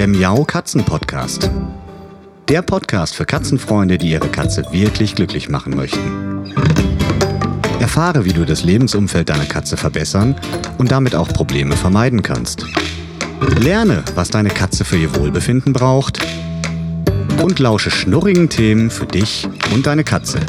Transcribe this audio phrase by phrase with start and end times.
[0.00, 1.50] der Miau Katzen Podcast.
[2.48, 6.54] Der Podcast für Katzenfreunde, die ihre Katze wirklich glücklich machen möchten.
[7.80, 10.36] Erfahre, wie du das Lebensumfeld deiner Katze verbessern
[10.78, 12.64] und damit auch Probleme vermeiden kannst.
[13.58, 16.18] Lerne, was deine Katze für ihr Wohlbefinden braucht
[17.42, 20.40] und lausche schnurrigen Themen für dich und deine Katze.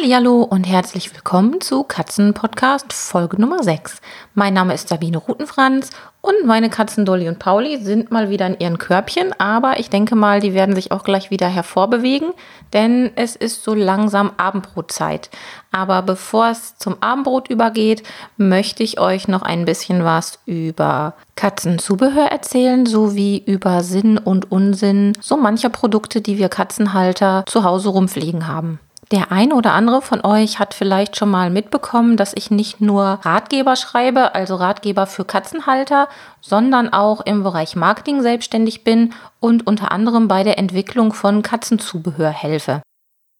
[0.00, 4.00] Hallo und herzlich willkommen zu Katzenpodcast Folge Nummer 6.
[4.32, 8.58] Mein Name ist Sabine Rutenfranz und meine Katzen Dolly und Pauli sind mal wieder in
[8.58, 12.32] ihren Körbchen, aber ich denke mal, die werden sich auch gleich wieder hervorbewegen,
[12.72, 15.30] denn es ist so langsam Abendbrotzeit.
[15.72, 18.04] Aber bevor es zum Abendbrot übergeht,
[18.36, 25.12] möchte ich euch noch ein bisschen was über Katzenzubehör erzählen, sowie über Sinn und Unsinn
[25.20, 28.78] so mancher Produkte, die wir Katzenhalter zu Hause rumfliegen haben.
[29.10, 33.04] Der ein oder andere von euch hat vielleicht schon mal mitbekommen, dass ich nicht nur
[33.22, 36.08] Ratgeber schreibe, also Ratgeber für Katzenhalter,
[36.42, 42.30] sondern auch im Bereich Marketing selbstständig bin und unter anderem bei der Entwicklung von Katzenzubehör
[42.30, 42.82] helfe.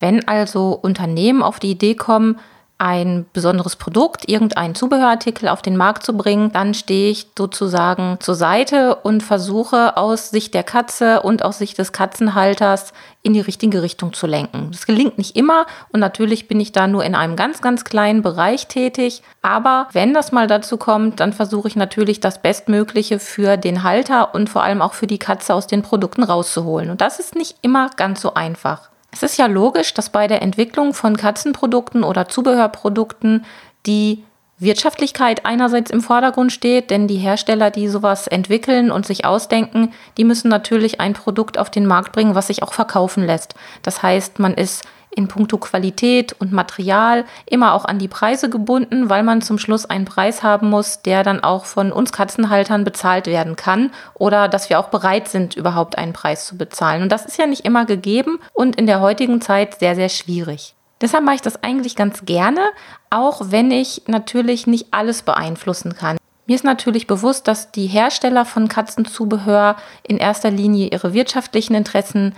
[0.01, 2.39] Wenn also Unternehmen auf die Idee kommen,
[2.79, 8.37] ein besonderes Produkt, irgendeinen Zubehörartikel auf den Markt zu bringen, dann stehe ich sozusagen zur
[8.37, 13.83] Seite und versuche aus Sicht der Katze und aus Sicht des Katzenhalters in die richtige
[13.83, 14.69] Richtung zu lenken.
[14.71, 18.23] Das gelingt nicht immer und natürlich bin ich da nur in einem ganz, ganz kleinen
[18.23, 19.23] Bereich tätig.
[19.43, 24.37] Aber wenn das mal dazu kommt, dann versuche ich natürlich das Bestmögliche für den Halter
[24.37, 26.91] und vor allem auch für die Katze aus den Produkten rauszuholen.
[26.91, 28.89] Und das ist nicht immer ganz so einfach.
[29.21, 33.45] Es ist ja logisch, dass bei der Entwicklung von Katzenprodukten oder Zubehörprodukten
[33.85, 34.23] die
[34.61, 40.25] Wirtschaftlichkeit einerseits im Vordergrund steht, denn die Hersteller, die sowas entwickeln und sich ausdenken, die
[40.25, 43.57] müssen natürlich ein Produkt auf den Markt bringen, was sich auch verkaufen lässt.
[43.83, 49.09] Das heißt, man ist in puncto Qualität und Material immer auch an die Preise gebunden,
[49.09, 53.27] weil man zum Schluss einen Preis haben muss, der dann auch von uns Katzenhaltern bezahlt
[53.27, 57.03] werden kann oder dass wir auch bereit sind, überhaupt einen Preis zu bezahlen.
[57.03, 60.75] Und das ist ja nicht immer gegeben und in der heutigen Zeit sehr, sehr schwierig.
[61.01, 62.61] Deshalb mache ich das eigentlich ganz gerne,
[63.11, 66.17] auch wenn ich natürlich nicht alles beeinflussen kann.
[66.47, 72.35] Mir ist natürlich bewusst, dass die Hersteller von Katzenzubehör in erster Linie ihre wirtschaftlichen Interessen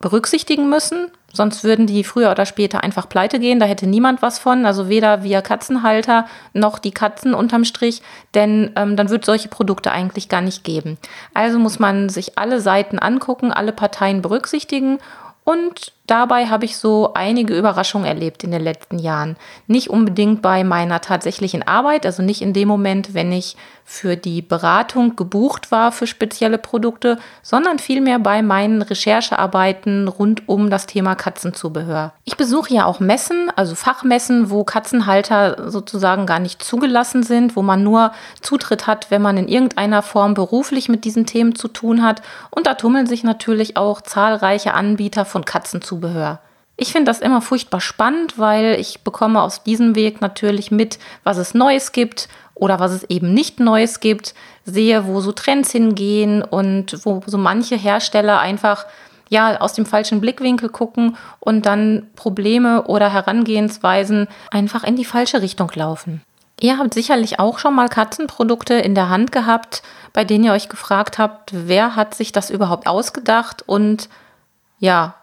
[0.00, 1.10] berücksichtigen müssen.
[1.32, 3.60] Sonst würden die früher oder später einfach pleite gehen.
[3.60, 4.66] Da hätte niemand was von.
[4.66, 8.02] Also weder wir Katzenhalter noch die Katzen unterm Strich.
[8.34, 10.98] Denn ähm, dann wird solche Produkte eigentlich gar nicht geben.
[11.34, 14.98] Also muss man sich alle Seiten angucken, alle Parteien berücksichtigen
[15.44, 19.36] und dabei habe ich so einige Überraschungen erlebt in den letzten Jahren.
[19.66, 23.56] Nicht unbedingt bei meiner tatsächlichen Arbeit, also nicht in dem Moment, wenn ich
[23.90, 30.70] für die Beratung gebucht war für spezielle Produkte, sondern vielmehr bei meinen Recherchearbeiten rund um
[30.70, 32.12] das Thema Katzenzubehör.
[32.24, 37.62] Ich besuche ja auch Messen, also Fachmessen, wo Katzenhalter sozusagen gar nicht zugelassen sind, wo
[37.62, 42.04] man nur Zutritt hat, wenn man in irgendeiner Form beruflich mit diesen Themen zu tun
[42.04, 42.22] hat.
[42.50, 45.99] Und da tummeln sich natürlich auch zahlreiche Anbieter von Katzenzubehör.
[46.76, 51.36] Ich finde das immer furchtbar spannend, weil ich bekomme aus diesem Weg natürlich mit, was
[51.36, 54.34] es Neues gibt oder was es eben nicht Neues gibt,
[54.64, 58.86] sehe, wo so Trends hingehen und wo so manche Hersteller einfach
[59.28, 65.42] ja aus dem falschen Blickwinkel gucken und dann Probleme oder Herangehensweisen einfach in die falsche
[65.42, 66.22] Richtung laufen.
[66.60, 70.68] Ihr habt sicherlich auch schon mal Katzenprodukte in der Hand gehabt, bei denen ihr euch
[70.68, 74.08] gefragt habt, wer hat sich das überhaupt ausgedacht und
[74.78, 75.14] ja,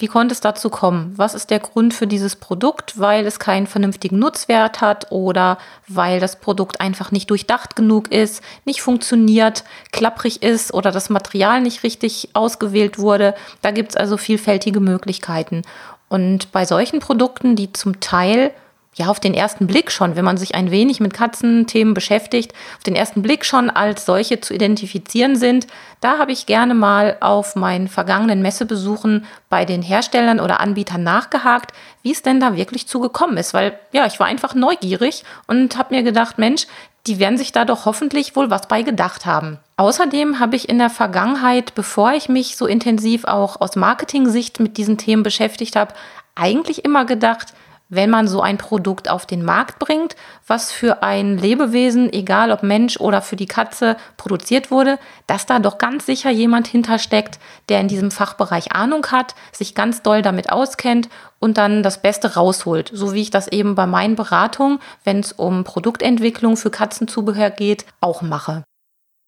[0.00, 1.12] wie konnte es dazu kommen?
[1.16, 2.98] Was ist der Grund für dieses Produkt?
[2.98, 8.42] Weil es keinen vernünftigen Nutzwert hat oder weil das Produkt einfach nicht durchdacht genug ist,
[8.64, 13.34] nicht funktioniert, klapprig ist oder das Material nicht richtig ausgewählt wurde.
[13.62, 15.62] Da gibt es also vielfältige Möglichkeiten.
[16.08, 18.52] Und bei solchen Produkten, die zum Teil
[18.98, 22.82] ja auf den ersten Blick schon, wenn man sich ein wenig mit Katzenthemen beschäftigt, auf
[22.82, 25.66] den ersten Blick schon als solche zu identifizieren sind.
[26.00, 31.72] Da habe ich gerne mal auf meinen vergangenen Messebesuchen bei den Herstellern oder Anbietern nachgehakt,
[32.02, 35.94] wie es denn da wirklich zugekommen ist, weil ja, ich war einfach neugierig und habe
[35.94, 36.66] mir gedacht, Mensch,
[37.06, 39.58] die werden sich da doch hoffentlich wohl was bei gedacht haben.
[39.76, 44.76] Außerdem habe ich in der Vergangenheit, bevor ich mich so intensiv auch aus Marketing-Sicht mit
[44.76, 45.94] diesen Themen beschäftigt habe,
[46.34, 47.54] eigentlich immer gedacht,
[47.88, 50.14] wenn man so ein Produkt auf den Markt bringt,
[50.46, 55.58] was für ein Lebewesen, egal ob Mensch oder für die Katze produziert wurde, dass da
[55.58, 57.38] doch ganz sicher jemand hintersteckt,
[57.68, 61.08] der in diesem Fachbereich Ahnung hat, sich ganz doll damit auskennt
[61.38, 62.90] und dann das Beste rausholt.
[62.92, 67.86] So wie ich das eben bei meinen Beratungen, wenn es um Produktentwicklung für Katzenzubehör geht,
[68.00, 68.64] auch mache.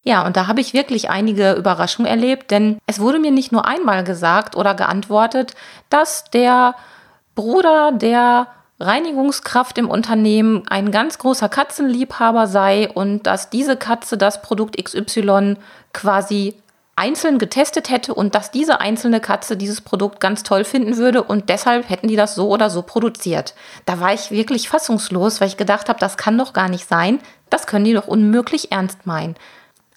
[0.03, 3.67] Ja, und da habe ich wirklich einige Überraschungen erlebt, denn es wurde mir nicht nur
[3.67, 5.53] einmal gesagt oder geantwortet,
[5.89, 6.75] dass der
[7.41, 8.45] Bruder der
[8.79, 15.55] Reinigungskraft im Unternehmen ein ganz großer Katzenliebhaber sei und dass diese Katze das Produkt XY
[15.91, 16.53] quasi
[16.95, 21.49] einzeln getestet hätte und dass diese einzelne Katze dieses Produkt ganz toll finden würde und
[21.49, 23.55] deshalb hätten die das so oder so produziert.
[23.87, 27.17] Da war ich wirklich fassungslos, weil ich gedacht habe, das kann doch gar nicht sein,
[27.49, 29.33] das können die doch unmöglich ernst meinen.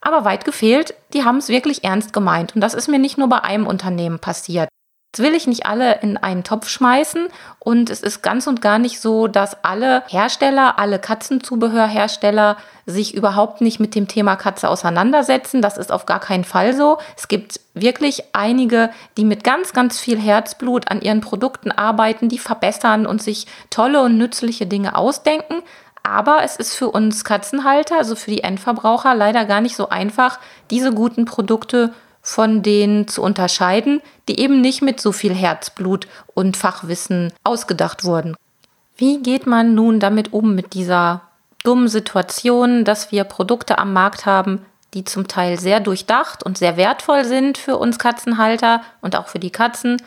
[0.00, 3.29] Aber weit gefehlt, die haben es wirklich ernst gemeint und das ist mir nicht nur
[3.29, 4.70] bei einem Unternehmen passiert.
[5.14, 7.28] Jetzt will ich nicht alle in einen Topf schmeißen
[7.61, 13.61] und es ist ganz und gar nicht so, dass alle Hersteller, alle Katzenzubehörhersteller sich überhaupt
[13.61, 15.62] nicht mit dem Thema Katze auseinandersetzen.
[15.62, 16.99] Das ist auf gar keinen Fall so.
[17.16, 22.38] Es gibt wirklich einige, die mit ganz, ganz viel Herzblut an ihren Produkten arbeiten, die
[22.38, 25.62] verbessern und sich tolle und nützliche Dinge ausdenken.
[26.02, 30.40] Aber es ist für uns Katzenhalter, also für die Endverbraucher, leider gar nicht so einfach,
[30.72, 31.94] diese guten Produkte
[32.25, 38.35] von denen zu unterscheiden, die eben nicht mit so viel Herzblut und Fachwissen ausgedacht wurden.
[38.97, 41.21] Wie geht man nun damit um mit dieser
[41.65, 46.79] dummen Situation, dass wir Produkte am Markt haben, die zum Teil sehr durchdacht und sehr
[46.79, 50.00] wertvoll sind für uns Katzenhalter und auch für die Katzen.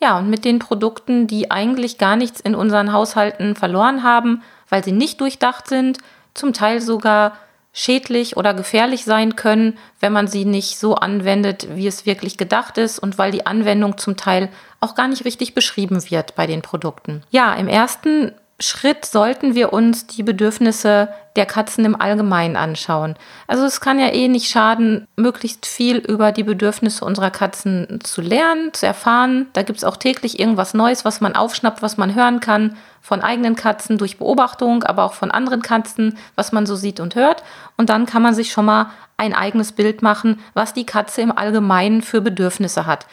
[0.00, 4.84] Ja, und mit den Produkten, die eigentlich gar nichts in unseren Haushalten verloren haben, weil
[4.84, 5.98] sie nicht durchdacht sind,
[6.34, 7.32] zum Teil sogar
[7.74, 12.78] schädlich oder gefährlich sein können, wenn man sie nicht so anwendet, wie es wirklich gedacht
[12.78, 14.48] ist und weil die Anwendung zum Teil
[14.80, 17.24] auch gar nicht richtig beschrieben wird bei den Produkten.
[17.30, 23.16] Ja, im ersten Schritt sollten wir uns die Bedürfnisse der Katzen im Allgemeinen anschauen.
[23.48, 28.20] Also es kann ja eh nicht schaden, möglichst viel über die Bedürfnisse unserer Katzen zu
[28.20, 29.48] lernen, zu erfahren.
[29.54, 33.20] Da gibt es auch täglich irgendwas Neues, was man aufschnappt, was man hören kann von
[33.20, 37.42] eigenen Katzen durch Beobachtung, aber auch von anderen Katzen, was man so sieht und hört.
[37.76, 41.36] Und dann kann man sich schon mal ein eigenes Bild machen, was die Katze im
[41.36, 43.06] Allgemeinen für Bedürfnisse hat.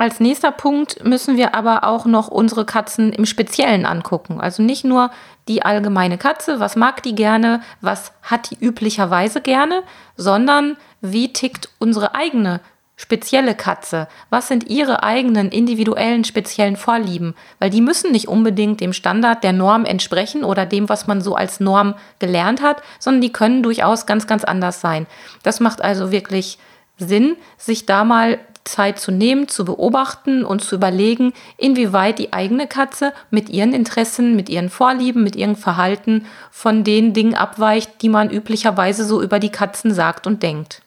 [0.00, 4.40] Als nächster Punkt müssen wir aber auch noch unsere Katzen im Speziellen angucken.
[4.40, 5.10] Also nicht nur
[5.46, 9.82] die allgemeine Katze, was mag die gerne, was hat die üblicherweise gerne,
[10.16, 12.62] sondern wie tickt unsere eigene
[12.96, 14.08] spezielle Katze?
[14.30, 17.34] Was sind ihre eigenen individuellen speziellen Vorlieben?
[17.58, 21.34] Weil die müssen nicht unbedingt dem Standard der Norm entsprechen oder dem, was man so
[21.34, 25.06] als Norm gelernt hat, sondern die können durchaus ganz, ganz anders sein.
[25.42, 26.58] Das macht also wirklich
[26.96, 28.38] Sinn, sich da mal
[28.70, 34.36] Zeit zu nehmen, zu beobachten und zu überlegen, inwieweit die eigene Katze mit ihren Interessen,
[34.36, 39.38] mit ihren Vorlieben, mit ihrem Verhalten von den Dingen abweicht, die man üblicherweise so über
[39.38, 40.82] die Katzen sagt und denkt.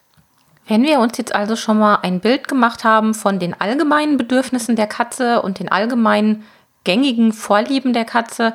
[0.66, 4.76] Wenn wir uns jetzt also schon mal ein Bild gemacht haben von den allgemeinen Bedürfnissen
[4.76, 6.44] der Katze und den allgemeinen
[6.84, 8.54] gängigen Vorlieben der Katze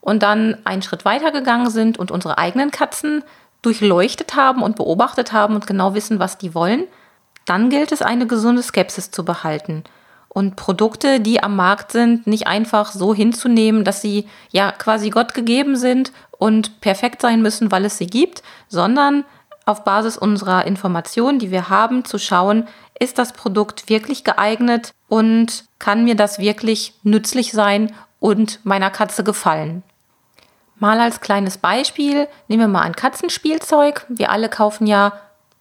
[0.00, 3.22] und dann einen Schritt weiter gegangen sind und unsere eigenen Katzen
[3.62, 6.84] durchleuchtet haben und beobachtet haben und genau wissen, was die wollen,
[7.50, 9.82] dann gilt es, eine gesunde Skepsis zu behalten
[10.28, 15.34] und Produkte, die am Markt sind, nicht einfach so hinzunehmen, dass sie ja quasi Gott
[15.34, 19.24] gegeben sind und perfekt sein müssen, weil es sie gibt, sondern
[19.66, 22.68] auf Basis unserer Informationen, die wir haben, zu schauen,
[23.00, 29.24] ist das Produkt wirklich geeignet und kann mir das wirklich nützlich sein und meiner Katze
[29.24, 29.82] gefallen.
[30.78, 34.06] Mal als kleines Beispiel nehmen wir mal ein Katzenspielzeug.
[34.08, 35.14] Wir alle kaufen ja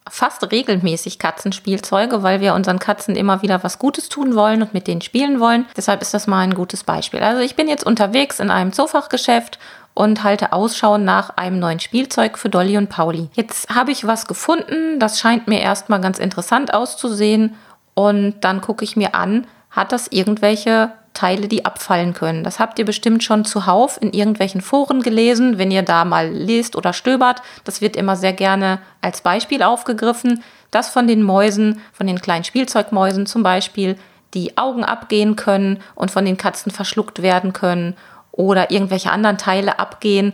[0.09, 4.87] fast regelmäßig Katzenspielzeuge, weil wir unseren Katzen immer wieder was Gutes tun wollen und mit
[4.87, 5.65] denen spielen wollen.
[5.75, 7.21] Deshalb ist das mal ein gutes Beispiel.
[7.21, 9.59] Also ich bin jetzt unterwegs in einem Zoofachgeschäft
[9.93, 13.29] und halte Ausschau nach einem neuen Spielzeug für Dolly und Pauli.
[13.33, 17.55] Jetzt habe ich was gefunden, das scheint mir erstmal ganz interessant auszusehen
[17.95, 22.43] und dann gucke ich mir an, hat das irgendwelche Teile, die abfallen können.
[22.43, 26.75] Das habt ihr bestimmt schon zuhauf in irgendwelchen Foren gelesen, wenn ihr da mal lest
[26.75, 27.41] oder stöbert.
[27.63, 32.43] Das wird immer sehr gerne als Beispiel aufgegriffen, dass von den Mäusen, von den kleinen
[32.43, 33.97] Spielzeugmäusen zum Beispiel,
[34.33, 37.95] die Augen abgehen können und von den Katzen verschluckt werden können
[38.31, 40.33] oder irgendwelche anderen Teile abgehen.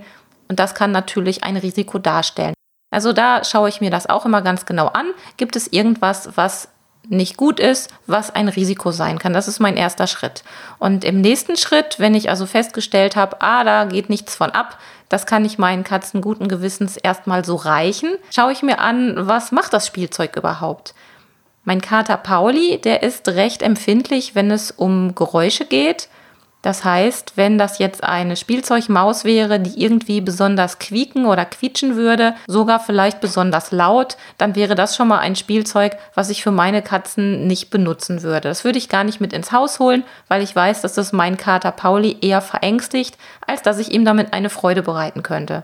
[0.50, 2.54] Und das kann natürlich ein Risiko darstellen.
[2.92, 5.08] Also da schaue ich mir das auch immer ganz genau an.
[5.38, 6.70] Gibt es irgendwas, was
[7.10, 9.34] nicht gut ist, was ein Risiko sein kann.
[9.34, 10.44] Das ist mein erster Schritt.
[10.80, 14.78] Und im nächsten Schritt, wenn ich also festgestellt habe, ah, da geht nichts von ab,
[15.10, 19.52] das kann ich meinen Katzen guten Gewissens erstmal so reichen, schaue ich mir an, was
[19.52, 20.94] macht das Spielzeug überhaupt?
[21.64, 26.10] Mein Kater Pauli, der ist recht empfindlich, wenn es um Geräusche geht.
[26.66, 32.34] Das heißt, wenn das jetzt eine Spielzeugmaus wäre, die irgendwie besonders quieken oder quietschen würde,
[32.48, 36.82] sogar vielleicht besonders laut, dann wäre das schon mal ein Spielzeug, was ich für meine
[36.82, 38.48] Katzen nicht benutzen würde.
[38.50, 41.38] Das würde ich gar nicht mit ins Haus holen, weil ich weiß, dass das mein
[41.38, 45.64] Kater Pauli eher verängstigt, als dass ich ihm damit eine Freude bereiten könnte.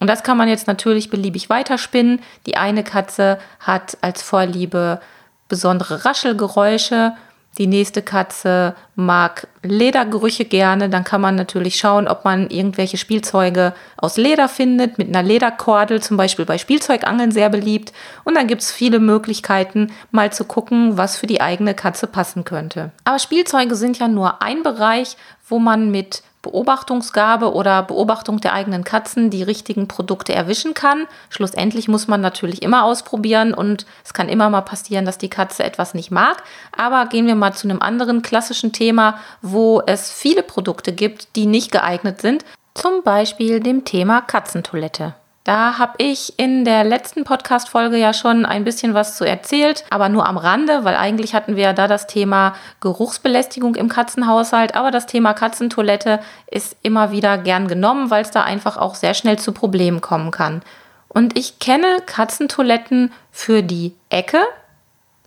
[0.00, 2.22] Und das kann man jetzt natürlich beliebig weiterspinnen.
[2.44, 5.00] Die eine Katze hat als Vorliebe
[5.48, 7.14] besondere Raschelgeräusche,
[7.58, 10.88] Die nächste Katze mag Ledergerüche gerne.
[10.88, 16.00] Dann kann man natürlich schauen, ob man irgendwelche Spielzeuge aus Leder findet, mit einer Lederkordel,
[16.00, 17.92] zum Beispiel bei Spielzeugangeln sehr beliebt.
[18.24, 22.44] Und dann gibt es viele Möglichkeiten, mal zu gucken, was für die eigene Katze passen
[22.44, 22.92] könnte.
[23.04, 25.16] Aber Spielzeuge sind ja nur ein Bereich,
[25.48, 31.06] wo man mit Beobachtungsgabe oder Beobachtung der eigenen Katzen die richtigen Produkte erwischen kann.
[31.30, 35.64] Schlussendlich muss man natürlich immer ausprobieren und es kann immer mal passieren, dass die Katze
[35.64, 36.42] etwas nicht mag.
[36.76, 41.46] Aber gehen wir mal zu einem anderen klassischen Thema, wo es viele Produkte gibt, die
[41.46, 42.44] nicht geeignet sind.
[42.74, 45.14] Zum Beispiel dem Thema Katzentoilette.
[45.48, 50.10] Da habe ich in der letzten Podcast-Folge ja schon ein bisschen was zu erzählt, aber
[50.10, 54.74] nur am Rande, weil eigentlich hatten wir ja da das Thema Geruchsbelästigung im Katzenhaushalt.
[54.74, 59.14] Aber das Thema Katzentoilette ist immer wieder gern genommen, weil es da einfach auch sehr
[59.14, 60.60] schnell zu Problemen kommen kann.
[61.08, 64.42] Und ich kenne Katzentoiletten für die Ecke.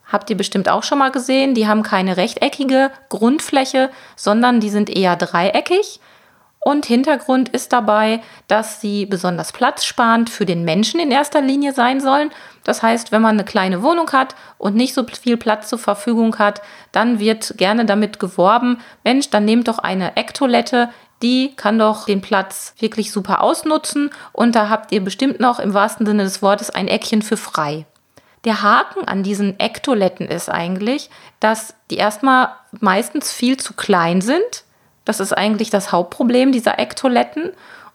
[0.05, 1.55] Habt ihr bestimmt auch schon mal gesehen.
[1.55, 5.99] Die haben keine rechteckige Grundfläche, sondern die sind eher dreieckig.
[6.63, 11.99] Und Hintergrund ist dabei, dass sie besonders platzsparend für den Menschen in erster Linie sein
[11.99, 12.29] sollen.
[12.63, 16.37] Das heißt, wenn man eine kleine Wohnung hat und nicht so viel Platz zur Verfügung
[16.37, 20.89] hat, dann wird gerne damit geworben, Mensch, dann nehmt doch eine Ecktoilette,
[21.23, 25.73] die kann doch den Platz wirklich super ausnutzen und da habt ihr bestimmt noch im
[25.73, 27.85] wahrsten Sinne des Wortes ein Eckchen für frei.
[28.45, 34.63] Der Haken an diesen Ecktoiletten ist eigentlich, dass die erstmal meistens viel zu klein sind
[35.05, 37.51] das ist eigentlich das Hauptproblem dieser Ecktoiletten.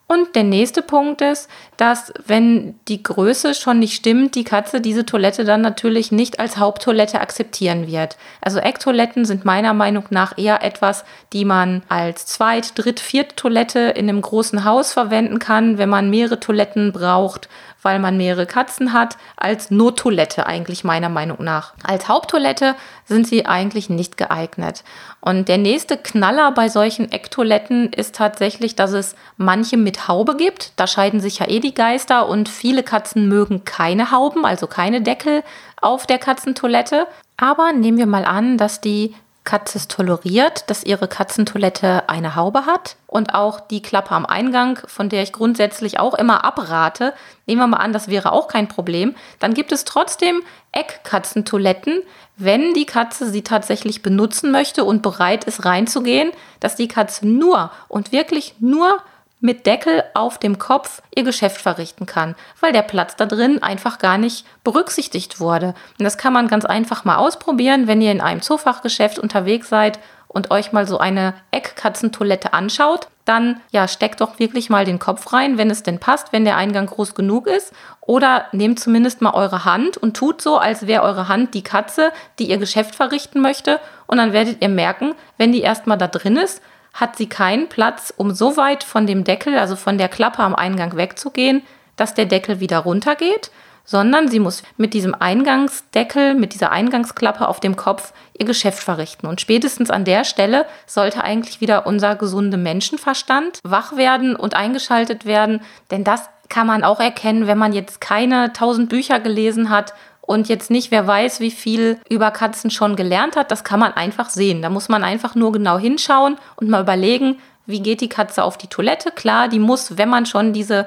[0.09, 5.05] Und der nächste Punkt ist, dass wenn die Größe schon nicht stimmt, die Katze diese
[5.05, 8.17] Toilette dann natürlich nicht als Haupttoilette akzeptieren wird.
[8.41, 14.09] Also Ecktoiletten sind meiner Meinung nach eher etwas, die man als Zweit-, Dritt-, Viert-Toilette in
[14.09, 17.49] einem großen Haus verwenden kann, wenn man mehrere Toiletten braucht
[17.87, 21.73] weil man mehrere Katzen hat, als Nottoilette eigentlich meiner Meinung nach.
[21.85, 22.75] Als Haupttoilette
[23.05, 24.83] sind sie eigentlich nicht geeignet.
[25.21, 30.73] Und der nächste Knaller bei solchen Ecktoiletten ist tatsächlich, dass es manche mit Haube gibt.
[30.75, 35.01] Da scheiden sich ja eh die Geister und viele Katzen mögen keine Hauben, also keine
[35.01, 35.45] Deckel
[35.81, 37.07] auf der Katzentoilette.
[37.37, 39.15] Aber nehmen wir mal an, dass die
[39.47, 44.79] Katze es toleriert, dass ihre Katzentoilette eine Haube hat und auch die Klappe am Eingang,
[44.87, 47.15] von der ich grundsätzlich auch immer abrate.
[47.47, 49.15] Nehmen wir mal an, das wäre auch kein Problem.
[49.39, 52.03] Dann gibt es trotzdem Eckkatzentoiletten,
[52.37, 57.71] wenn die Katze sie tatsächlich benutzen möchte und bereit ist reinzugehen, dass die Katze nur
[57.89, 58.99] und wirklich nur
[59.41, 63.99] mit Deckel auf dem Kopf ihr Geschäft verrichten kann, weil der Platz da drin einfach
[63.99, 65.75] gar nicht berücksichtigt wurde.
[65.99, 69.99] Und das kann man ganz einfach mal ausprobieren, wenn ihr in einem Zoofachgeschäft unterwegs seid
[70.29, 75.33] und euch mal so eine Eckkatzentoilette anschaut, dann ja, steckt doch wirklich mal den Kopf
[75.33, 77.73] rein, wenn es denn passt, wenn der Eingang groß genug ist.
[78.01, 82.13] Oder nehmt zumindest mal eure Hand und tut so, als wäre eure Hand die Katze,
[82.39, 83.81] die ihr Geschäft verrichten möchte.
[84.07, 86.63] Und dann werdet ihr merken, wenn die erstmal da drin ist,
[86.97, 90.55] hat sie keinen Platz, um so weit von dem Deckel, also von der Klappe am
[90.55, 91.63] Eingang wegzugehen,
[91.97, 93.51] dass der Deckel wieder runtergeht,
[93.85, 99.27] sondern sie muss mit diesem Eingangsdeckel, mit dieser Eingangsklappe auf dem Kopf ihr Geschäft verrichten.
[99.27, 105.25] Und spätestens an der Stelle sollte eigentlich wieder unser gesunder Menschenverstand wach werden und eingeschaltet
[105.25, 105.61] werden,
[105.91, 109.95] denn das kann man auch erkennen, wenn man jetzt keine tausend Bücher gelesen hat
[110.27, 113.51] und jetzt nicht, wer weiß, wie viel über Katzen schon gelernt hat.
[113.51, 114.61] Das kann man einfach sehen.
[114.61, 118.59] Da muss man einfach nur genau hinschauen und mal überlegen, wie geht die Katze auf
[118.59, 119.11] die Toilette.
[119.11, 120.87] Klar, die muss, wenn man schon diese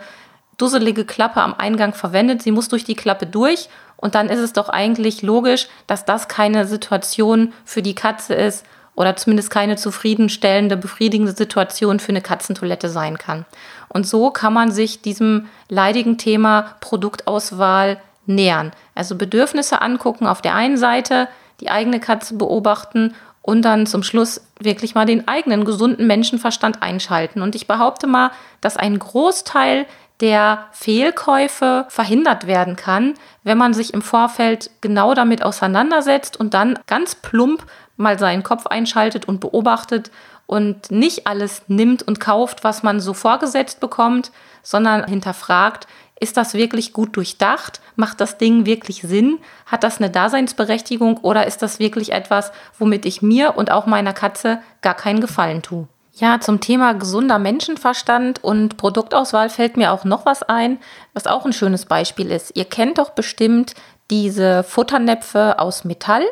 [0.58, 3.70] dusselige Klappe am Eingang verwendet, sie muss durch die Klappe durch.
[3.96, 8.66] Und dann ist es doch eigentlich logisch, dass das keine Situation für die Katze ist
[8.96, 13.46] oder zumindest keine zufriedenstellende, befriedigende Situation für eine Katzentoilette sein kann.
[13.88, 18.72] Und so kann man sich diesem leidigen Thema Produktauswahl nähern.
[18.96, 21.28] Also Bedürfnisse angucken auf der einen Seite,
[21.60, 27.42] die eigene Katze beobachten und dann zum Schluss wirklich mal den eigenen gesunden Menschenverstand einschalten.
[27.42, 28.32] Und ich behaupte mal,
[28.62, 29.86] dass ein Großteil
[30.20, 36.78] der Fehlkäufe verhindert werden kann, wenn man sich im Vorfeld genau damit auseinandersetzt und dann
[36.88, 37.64] ganz plump
[37.96, 40.12] mal seinen Kopf einschaltet und beobachtet
[40.46, 44.32] und nicht alles nimmt und kauft, was man so vorgesetzt bekommt,
[44.62, 45.88] sondern hinterfragt,
[46.20, 47.82] ist das wirklich gut durchdacht?
[47.96, 49.40] Macht das Ding wirklich Sinn?
[49.66, 54.14] Hat das eine Daseinsberechtigung oder ist das wirklich etwas, womit ich mir und auch meiner
[54.14, 55.88] Katze gar keinen Gefallen tue?
[56.14, 60.80] Ja, zum Thema gesunder Menschenverstand und Produktauswahl fällt mir auch noch was ein,
[61.14, 62.52] was auch ein schönes Beispiel ist.
[62.56, 63.74] Ihr kennt doch bestimmt
[64.12, 66.24] diese Futternäpfe aus Metall.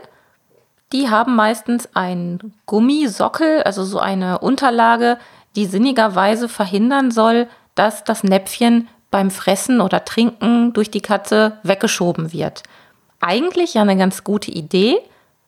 [0.91, 5.17] Die haben meistens einen Gummisockel, also so eine Unterlage,
[5.55, 12.33] die sinnigerweise verhindern soll, dass das Näpfchen beim Fressen oder Trinken durch die Katze weggeschoben
[12.33, 12.63] wird.
[13.19, 14.99] Eigentlich ja eine ganz gute Idee,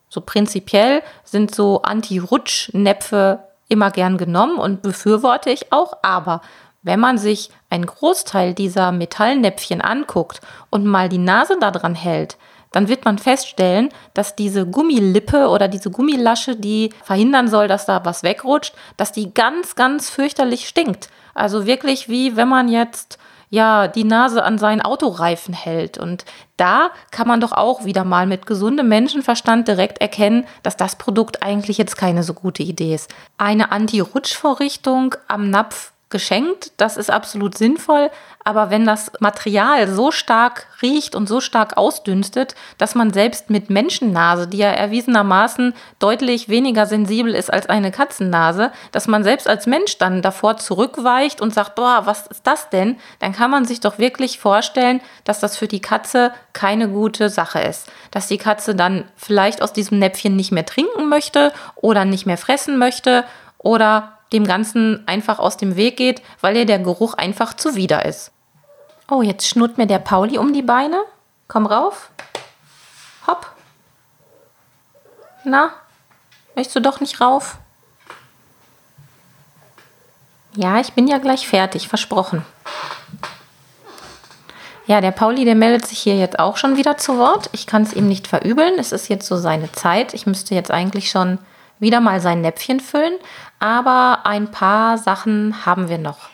[0.10, 6.42] So prinzipiell sind so Anti-Rutsch-Näpfe immer gern genommen und befürworte ich auch, aber
[6.82, 12.38] wenn man sich einen Großteil dieser Metallnäpfchen anguckt und mal die Nase daran hält,
[12.72, 18.04] dann wird man feststellen, dass diese Gummilippe oder diese Gummilasche, die verhindern soll, dass da
[18.06, 21.10] was wegrutscht, dass die ganz, ganz fürchterlich stinkt.
[21.34, 25.98] Also wirklich wie wenn man jetzt ja die Nase an seinen Autoreifen hält.
[25.98, 26.26] Und
[26.58, 31.44] da kann man doch auch wieder mal mit gesundem Menschenverstand direkt erkennen, dass das Produkt
[31.44, 33.10] eigentlich jetzt keine so gute Idee ist.
[33.38, 36.72] Eine Anti-Rutsch-Vorrichtung am Napf geschenkt.
[36.78, 38.10] Das ist absolut sinnvoll.
[38.50, 43.70] Aber wenn das Material so stark riecht und so stark ausdünstet, dass man selbst mit
[43.70, 49.68] Menschennase, die ja erwiesenermaßen deutlich weniger sensibel ist als eine Katzennase, dass man selbst als
[49.68, 52.98] Mensch dann davor zurückweicht und sagt, boah, was ist das denn?
[53.20, 57.60] Dann kann man sich doch wirklich vorstellen, dass das für die Katze keine gute Sache
[57.60, 57.92] ist.
[58.10, 62.40] Dass die Katze dann vielleicht aus diesem Näpfchen nicht mehr trinken möchte oder nicht mehr
[62.40, 63.26] fressen möchte
[63.60, 68.32] oder dem Ganzen einfach aus dem Weg geht, weil ihr der Geruch einfach zuwider ist.
[69.10, 71.02] Oh, jetzt schnurrt mir der Pauli um die Beine.
[71.48, 72.12] Komm rauf.
[73.26, 73.48] Hopp.
[75.44, 75.72] Na,
[76.56, 77.58] möchtest du doch nicht rauf?
[80.56, 82.46] Ja, ich bin ja gleich fertig, versprochen.
[84.86, 87.50] Ja, der Pauli, der meldet sich hier jetzt auch schon wieder zu Wort.
[87.52, 88.74] Ich kann es ihm nicht verübeln.
[88.78, 90.14] Es ist jetzt so seine Zeit.
[90.14, 91.40] Ich müsste jetzt eigentlich schon
[91.80, 93.14] wieder mal sein Näpfchen füllen,
[93.60, 96.30] aber ein paar Sachen haben wir noch.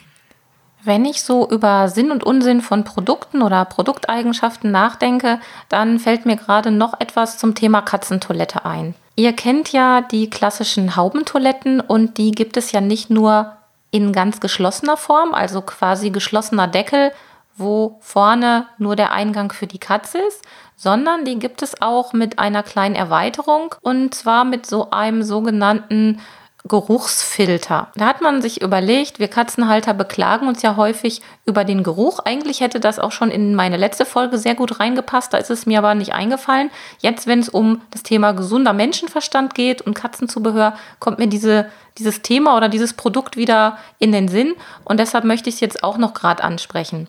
[0.85, 6.35] Wenn ich so über Sinn und Unsinn von Produkten oder Produkteigenschaften nachdenke, dann fällt mir
[6.35, 8.93] gerade noch etwas zum Thema Katzentoilette ein.
[9.15, 13.53] Ihr kennt ja die klassischen Haubentoiletten und die gibt es ja nicht nur
[13.89, 17.11] in ganz geschlossener Form, also quasi geschlossener Deckel,
[17.57, 20.43] wo vorne nur der Eingang für die Katze ist,
[20.75, 26.19] sondern die gibt es auch mit einer kleinen Erweiterung und zwar mit so einem sogenannten
[26.67, 27.89] Geruchsfilter.
[27.95, 32.19] Da hat man sich überlegt, wir Katzenhalter beklagen uns ja häufig über den Geruch.
[32.19, 35.67] Eigentlich hätte das auch schon in meine letzte Folge sehr gut reingepasst, da ist es
[35.67, 36.71] mir aber nicht eingefallen.
[36.99, 42.23] Jetzt, wenn es um das Thema gesunder Menschenverstand geht und Katzenzubehör, kommt mir diese, dieses
[42.23, 45.97] Thema oder dieses Produkt wieder in den Sinn und deshalb möchte ich es jetzt auch
[45.97, 47.07] noch gerade ansprechen.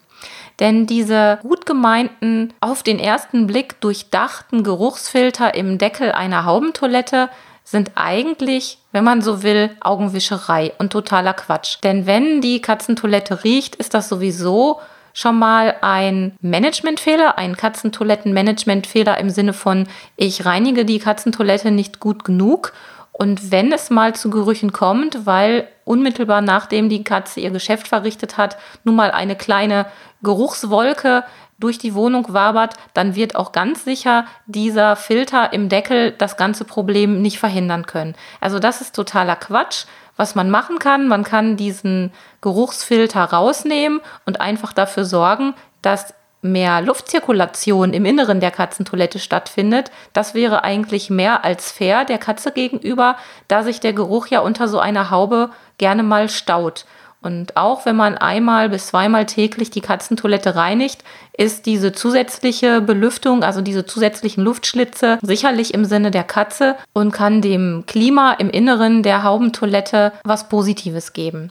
[0.60, 7.28] Denn diese gut gemeinten, auf den ersten Blick durchdachten Geruchsfilter im Deckel einer Haubentoilette
[7.66, 11.78] sind eigentlich, wenn man so will, Augenwischerei und totaler Quatsch.
[11.82, 14.80] Denn wenn die Katzentoilette riecht, ist das sowieso
[15.12, 22.22] schon mal ein Managementfehler, ein Katzentoilettenmanagementfehler im Sinne von, ich reinige die Katzentoilette nicht gut
[22.22, 22.72] genug
[23.18, 28.36] und wenn es mal zu Gerüchen kommt, weil unmittelbar nachdem die Katze ihr Geschäft verrichtet
[28.36, 29.86] hat, nun mal eine kleine
[30.22, 31.24] Geruchswolke
[31.58, 36.66] durch die Wohnung wabert, dann wird auch ganz sicher dieser Filter im Deckel das ganze
[36.66, 38.14] Problem nicht verhindern können.
[38.42, 39.86] Also das ist totaler Quatsch.
[40.18, 46.80] Was man machen kann, man kann diesen Geruchsfilter rausnehmen und einfach dafür sorgen, dass mehr
[46.80, 53.16] Luftzirkulation im Inneren der Katzentoilette stattfindet, das wäre eigentlich mehr als fair der Katze gegenüber,
[53.48, 56.84] da sich der Geruch ja unter so einer Haube gerne mal staut.
[57.22, 61.02] Und auch wenn man einmal bis zweimal täglich die Katzentoilette reinigt,
[61.36, 67.42] ist diese zusätzliche Belüftung, also diese zusätzlichen Luftschlitze, sicherlich im Sinne der Katze und kann
[67.42, 71.50] dem Klima im Inneren der Haubentoilette was Positives geben.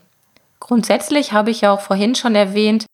[0.61, 2.85] Grundsätzlich habe ich ja auch vorhin schon erwähnt,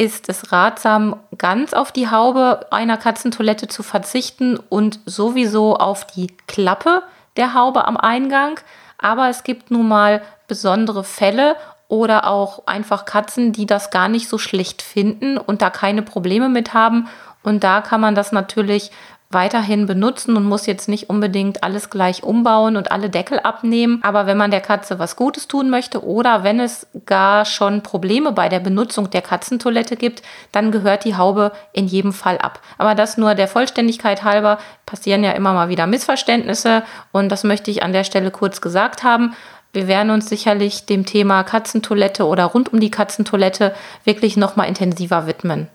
[0.00, 6.28] ist es ratsam, ganz auf die Haube einer Katzentoilette zu verzichten und sowieso auf die
[6.46, 7.02] Klappe
[7.36, 8.58] der Haube am Eingang.
[8.96, 11.54] Aber es gibt nun mal besondere Fälle
[11.88, 16.48] oder auch einfach Katzen, die das gar nicht so schlicht finden und da keine Probleme
[16.48, 17.06] mit haben.
[17.42, 18.90] Und da kann man das natürlich
[19.30, 24.00] weiterhin benutzen und muss jetzt nicht unbedingt alles gleich umbauen und alle Deckel abnehmen.
[24.02, 28.32] Aber wenn man der Katze was Gutes tun möchte oder wenn es gar schon Probleme
[28.32, 32.60] bei der Benutzung der Katzentoilette gibt, dann gehört die Haube in jedem Fall ab.
[32.76, 37.70] Aber das nur der Vollständigkeit halber passieren ja immer mal wieder Missverständnisse und das möchte
[37.70, 39.34] ich an der Stelle kurz gesagt haben.
[39.72, 44.64] Wir werden uns sicherlich dem Thema Katzentoilette oder rund um die Katzentoilette wirklich noch mal
[44.64, 45.68] intensiver widmen.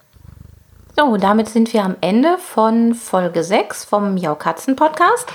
[0.98, 5.28] So, damit sind wir am Ende von Folge 6 vom Miau Katzen Podcast.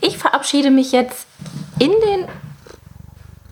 [0.00, 1.26] Ich verabschiede mich jetzt
[1.80, 2.28] in den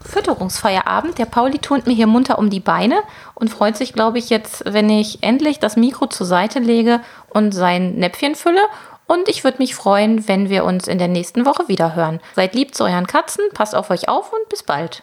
[0.00, 1.18] Fütterungsfeierabend.
[1.18, 3.00] Der Pauli turnt mir hier munter um die Beine
[3.35, 7.00] und freut sich, glaube ich, jetzt, wenn ich endlich das Mikro zur Seite lege
[7.31, 8.62] und sein Näpfchen fülle.
[9.09, 12.20] Und ich würde mich freuen, wenn wir uns in der nächsten Woche wieder hören.
[12.37, 15.02] Seid lieb zu euren Katzen, passt auf euch auf und bis bald.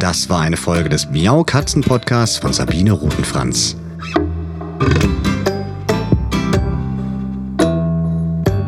[0.00, 3.76] Das war eine Folge des Miau Katzen Podcasts von Sabine Rutenfranz.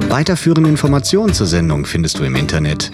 [0.08, 2.90] Weiterführende Informationen zur Sendung findest du im Internet